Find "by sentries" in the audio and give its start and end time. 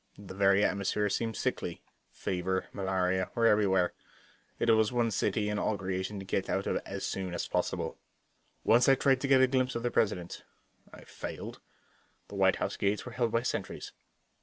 13.31-13.91